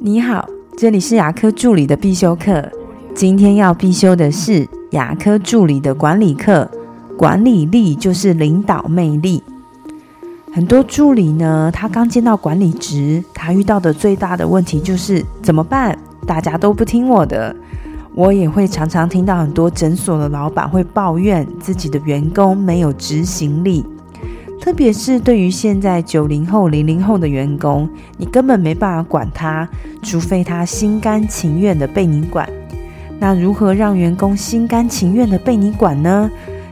[0.00, 2.68] 你好，这里是牙科助理的必修课。
[3.14, 6.68] 今天要必修的是牙科助理的管理课。
[7.16, 9.42] 管理力就是领导魅力。
[10.52, 15.96] 很多助理呢，他刚见到管理职，他遇到的最大的问题就是怎么办？
[16.26, 17.54] 大家都不听我的。
[18.14, 23.84] 我也会常常听到很多诊所的老板会抱怨自己的员工没有执行力。
[24.64, 27.86] 特别是对于现在九零后、零零后的员工，
[28.16, 29.68] 你根本没办法管他，
[30.02, 32.48] 除非他心甘情愿的被你管。
[33.18, 36.30] 那如何让员工心甘情愿的被你管呢？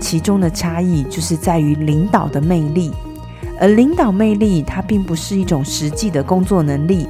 [0.00, 2.90] 其中的差异就是在于领导的魅力。
[3.60, 7.06] 而领导魅力，它并不是一种实际的工作能力，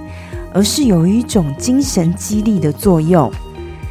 [0.52, 3.30] 而是有一种精神激励的作用。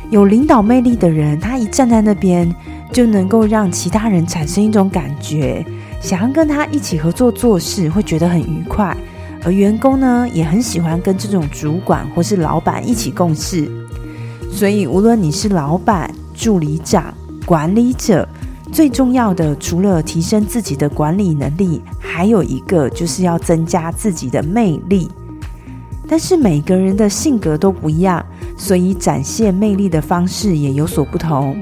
[0.10, 2.54] 有领导魅力的人，他一站在那边，
[2.92, 5.66] 就能够让其他人产生一种感觉。
[6.04, 8.96] 想要跟他一起合作做事，会觉得很愉快，
[9.42, 13.72] 而员工呢，也很喜欢跟这种主管或是老板一起共事。
[14.52, 17.14] 所以，无论你是老板、助理长、
[17.46, 18.28] 管理者，
[18.70, 25.10] 最重要的除了提升自己的管理能力，还有一个就是要增加自己的魅力。
[26.06, 28.24] 但是每个人的性格都不一样，
[28.58, 31.56] 所以展现魅力的方式也有所不同。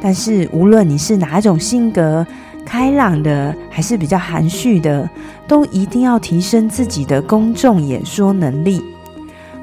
[0.00, 2.24] 但是，无论你是哪一种性格，
[2.64, 5.08] 开朗的还是比较含蓄的，
[5.48, 8.82] 都一定要提升自己的公众演说能力。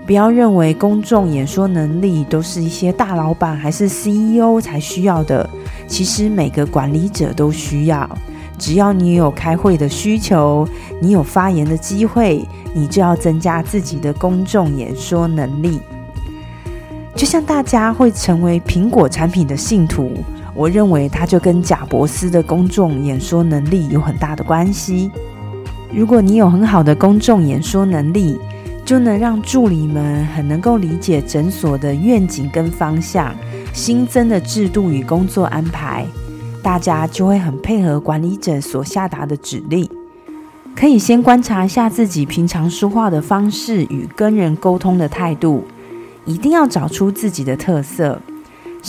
[0.06, 5.50] 不要认为公众演说能力都是一些大老板还是 CEO 才需要的，
[5.86, 8.10] 其实每个管理者都需要。
[8.58, 10.68] 只要你有开会的需求，
[11.02, 15.80] 你有发言的机会，你就要增加自己的公众演说能力。
[17.14, 20.12] 就像大家会成为苹果产品的信徒。
[20.58, 25.12] 我认为他就跟贾伯斯的公众演说能力有很大的关系。
[25.94, 28.40] 如果你有很好的公众演说能力，
[28.84, 33.36] 就能让助理们很能够理解诊所的愿景跟方向、
[33.72, 36.04] 新增的制度与工作安排，
[36.64, 39.88] 大家就会很配合管理者所下达的指令。
[40.76, 45.66] 可以先观察一下自己平常说话的方式与跟人沟通的态度，
[46.26, 48.20] 一定要找出自己的特色。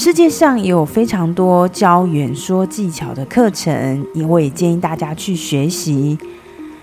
[0.01, 6.17] 世界上也有非常多教演说技巧的课程，我也建议大家去学习。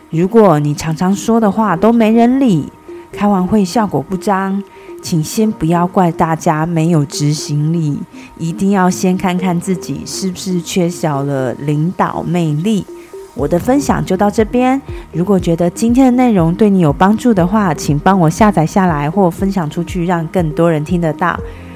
[0.10, 2.70] 如果你常常说的话都没人理，
[3.14, 4.62] 开完会效果不彰，
[5.02, 8.02] 请先不要怪大家没有执行力，
[8.38, 12.86] 一定要先看看自己是不是缺少了领导魅力。
[13.34, 14.82] 我的分享就到这边，
[15.14, 21.40] 如果觉得今天的内容对你有帮助的话，请帮我下载下来或分享出去，让更多人听得到。